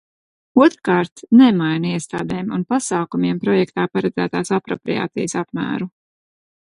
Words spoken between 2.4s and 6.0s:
un pasākumiem projektā paredzētās apropriācijas apmēru.